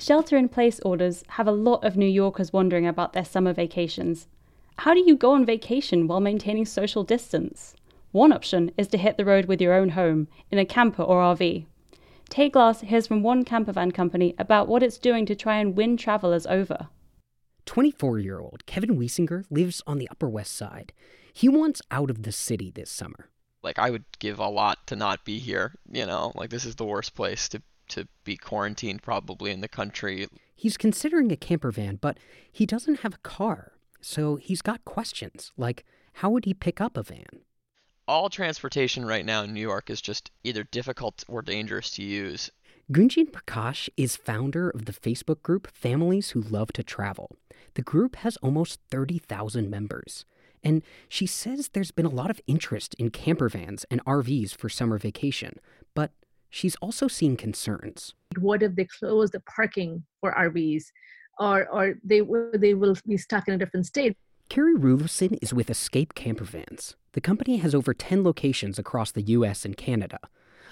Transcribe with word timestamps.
Shelter 0.00 0.38
in 0.38 0.48
place 0.48 0.80
orders 0.80 1.24
have 1.28 1.46
a 1.46 1.52
lot 1.52 1.84
of 1.84 1.94
New 1.94 2.08
Yorkers 2.08 2.54
wondering 2.54 2.86
about 2.86 3.12
their 3.12 3.24
summer 3.24 3.52
vacations. 3.52 4.28
How 4.78 4.94
do 4.94 5.00
you 5.00 5.14
go 5.14 5.32
on 5.32 5.44
vacation 5.44 6.08
while 6.08 6.20
maintaining 6.20 6.64
social 6.64 7.04
distance? 7.04 7.74
One 8.10 8.32
option 8.32 8.70
is 8.78 8.88
to 8.88 8.98
hit 8.98 9.18
the 9.18 9.26
road 9.26 9.44
with 9.44 9.60
your 9.60 9.74
own 9.74 9.90
home, 9.90 10.28
in 10.50 10.58
a 10.58 10.64
camper 10.64 11.02
or 11.02 11.20
RV. 11.20 11.66
Tay 12.30 12.48
Glass 12.48 12.80
hears 12.80 13.06
from 13.06 13.22
one 13.22 13.44
campervan 13.44 13.92
company 13.92 14.34
about 14.38 14.68
what 14.68 14.82
it's 14.82 14.96
doing 14.96 15.26
to 15.26 15.34
try 15.34 15.58
and 15.58 15.76
win 15.76 15.98
travelers 15.98 16.46
over. 16.46 16.88
24 17.66 18.18
year 18.20 18.40
old 18.40 18.64
Kevin 18.64 18.96
Wiesinger 18.96 19.44
lives 19.50 19.82
on 19.86 19.98
the 19.98 20.08
Upper 20.10 20.30
West 20.30 20.56
Side. 20.56 20.94
He 21.34 21.46
wants 21.46 21.82
out 21.90 22.08
of 22.08 22.22
the 22.22 22.32
city 22.32 22.70
this 22.70 22.90
summer. 22.90 23.28
Like, 23.62 23.78
I 23.78 23.90
would 23.90 24.04
give 24.18 24.38
a 24.38 24.48
lot 24.48 24.86
to 24.86 24.96
not 24.96 25.26
be 25.26 25.38
here, 25.38 25.74
you 25.92 26.06
know? 26.06 26.32
Like, 26.34 26.48
this 26.48 26.64
is 26.64 26.76
the 26.76 26.86
worst 26.86 27.14
place 27.14 27.50
to, 27.50 27.60
to 27.90 28.08
be 28.24 28.36
quarantined 28.36 29.02
probably 29.02 29.50
in 29.50 29.60
the 29.60 29.68
country. 29.68 30.26
He's 30.54 30.76
considering 30.76 31.30
a 31.32 31.36
camper 31.36 31.70
van, 31.70 31.96
but 31.96 32.18
he 32.50 32.66
doesn't 32.66 33.00
have 33.00 33.14
a 33.14 33.18
car. 33.18 33.72
So 34.00 34.36
he's 34.36 34.62
got 34.62 34.84
questions 34.84 35.52
like 35.56 35.84
how 36.14 36.30
would 36.30 36.44
he 36.44 36.54
pick 36.54 36.80
up 36.80 36.96
a 36.96 37.02
van? 37.02 37.44
All 38.08 38.28
transportation 38.28 39.04
right 39.04 39.24
now 39.24 39.42
in 39.42 39.54
New 39.54 39.60
York 39.60 39.88
is 39.88 40.00
just 40.00 40.30
either 40.42 40.64
difficult 40.64 41.24
or 41.28 41.42
dangerous 41.42 41.90
to 41.92 42.02
use. 42.02 42.50
Gunjan 42.90 43.30
Prakash 43.30 43.88
is 43.96 44.16
founder 44.16 44.68
of 44.68 44.86
the 44.86 44.92
Facebook 44.92 45.42
group 45.42 45.70
Families 45.70 46.30
Who 46.30 46.40
Love 46.40 46.72
to 46.72 46.82
Travel. 46.82 47.36
The 47.74 47.82
group 47.82 48.16
has 48.16 48.36
almost 48.38 48.80
30,000 48.90 49.70
members. 49.70 50.24
And 50.64 50.82
she 51.08 51.26
says 51.26 51.68
there's 51.68 51.92
been 51.92 52.06
a 52.06 52.10
lot 52.10 52.30
of 52.30 52.40
interest 52.46 52.94
in 52.94 53.10
camper 53.10 53.48
vans 53.48 53.86
and 53.90 54.04
RVs 54.04 54.56
for 54.56 54.68
summer 54.68 54.98
vacation, 54.98 55.58
but 55.94 56.10
she's 56.50 56.76
also 56.76 57.08
seen 57.08 57.36
concerns. 57.36 58.14
What 58.38 58.62
if 58.62 58.74
they 58.74 58.84
close 58.84 59.30
the 59.30 59.40
parking 59.40 60.04
for 60.20 60.32
RVs 60.32 60.84
or, 61.38 61.68
or 61.68 61.94
they, 62.04 62.20
they 62.54 62.74
will 62.74 62.96
be 63.06 63.16
stuck 63.16 63.48
in 63.48 63.54
a 63.54 63.58
different 63.58 63.86
state? 63.86 64.16
Carrie 64.48 64.74
Rulofson 64.74 65.38
is 65.40 65.54
with 65.54 65.70
Escape 65.70 66.14
Campervans. 66.14 66.96
The 67.12 67.20
company 67.20 67.58
has 67.58 67.74
over 67.74 67.94
10 67.94 68.24
locations 68.24 68.78
across 68.78 69.12
the 69.12 69.22
US 69.22 69.64
and 69.64 69.76
Canada. 69.76 70.18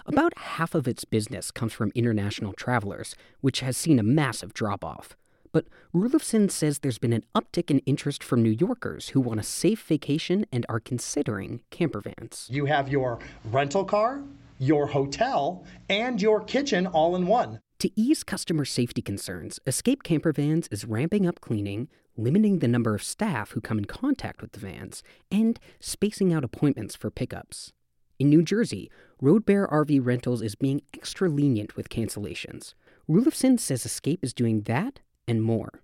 About 0.05 0.37
half 0.39 0.75
of 0.75 0.89
its 0.89 1.05
business 1.05 1.51
comes 1.51 1.73
from 1.73 1.92
international 1.95 2.53
travelers, 2.55 3.15
which 3.41 3.61
has 3.61 3.77
seen 3.77 3.98
a 3.98 4.03
massive 4.03 4.55
drop 4.55 4.85
off. 4.85 5.17
But 5.53 5.67
Rulofson 5.95 6.51
says 6.51 6.81
there's 6.81 6.98
been 6.98 7.13
an 7.13 7.25
uptick 7.35 7.70
in 7.70 7.79
interest 7.81 8.23
from 8.23 8.42
New 8.42 8.51
Yorkers 8.51 9.11
who 9.11 9.20
want 9.20 9.41
a 9.41 9.45
safe 9.45 9.83
vacation 9.83 10.47
and 10.53 10.67
are 10.69 10.81
considering 10.81 11.61
campervans. 11.70 12.51
You 12.51 12.67
have 12.67 12.89
your 12.89 13.19
rental 13.45 13.85
car, 13.85 14.23
your 14.59 14.89
hotel, 14.89 15.64
and 15.89 16.20
your 16.20 16.42
kitchen 16.42 16.87
all 16.87 17.17
in 17.17 17.27
one. 17.27 17.61
To 17.81 17.91
ease 17.95 18.25
customer 18.25 18.64
safety 18.64 19.03
concerns, 19.03 19.61
Escape 19.67 20.03
Campervans 20.03 20.67
is 20.73 20.84
ramping 20.84 21.27
up 21.27 21.41
cleaning, 21.41 21.89
limiting 22.17 22.59
the 22.59 22.67
number 22.67 22.95
of 22.95 23.03
staff 23.03 23.53
who 23.53 23.61
come 23.61 23.79
in 23.79 23.84
contact 23.84 24.42
with 24.42 24.53
the 24.53 24.61
vans, 24.61 25.03
and 25.31 25.61
spacing 25.79 26.33
out 26.33 26.42
appointments 26.42 26.97
for 26.97 27.11
pickups. 27.11 27.73
In 28.19 28.29
New 28.29 28.42
Jersey, 28.42 28.91
Road 29.20 29.47
Bear 29.47 29.69
RV 29.69 30.05
Rentals 30.05 30.42
is 30.42 30.56
being 30.56 30.83
extra 30.92 31.29
lenient 31.29 31.77
with 31.77 31.89
cancellations. 31.89 32.75
Rulofson 33.09 33.61
says 33.61 33.86
Escape 33.86 34.25
is 34.25 34.34
doing 34.34 34.62
that 34.62 34.98
and 35.29 35.41
more. 35.41 35.81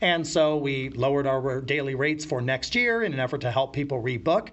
And 0.00 0.26
so 0.26 0.56
we 0.56 0.88
lowered 0.90 1.26
our 1.26 1.60
daily 1.60 1.94
rates 1.94 2.24
for 2.24 2.40
next 2.40 2.74
year 2.74 3.02
in 3.02 3.12
an 3.12 3.20
effort 3.20 3.42
to 3.42 3.50
help 3.50 3.74
people 3.74 4.02
rebook. 4.02 4.48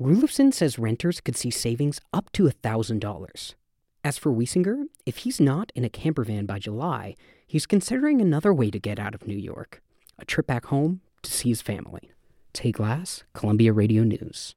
Rulofson 0.00 0.54
says 0.54 0.78
renters 0.78 1.20
could 1.20 1.36
see 1.36 1.50
savings 1.50 2.00
up 2.10 2.32
to 2.32 2.44
$1,000. 2.44 3.54
As 4.02 4.16
for 4.16 4.32
Wiesinger, 4.32 4.84
if 5.04 5.18
he's 5.18 5.38
not 5.38 5.70
in 5.74 5.84
a 5.84 5.90
camper 5.90 6.24
van 6.24 6.46
by 6.46 6.58
July, 6.58 7.14
he's 7.46 7.66
considering 7.66 8.22
another 8.22 8.54
way 8.54 8.70
to 8.70 8.78
get 8.78 8.98
out 8.98 9.14
of 9.14 9.26
New 9.26 9.36
York 9.36 9.82
a 10.18 10.24
trip 10.24 10.46
back 10.46 10.66
home 10.66 11.02
to 11.22 11.30
see 11.30 11.50
his 11.50 11.60
family. 11.60 12.10
Tay 12.54 12.72
Glass, 12.72 13.24
Columbia 13.34 13.74
Radio 13.74 14.02
News. 14.02 14.54